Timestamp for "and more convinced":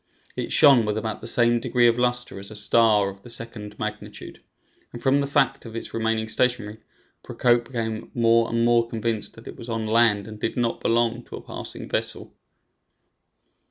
8.49-9.33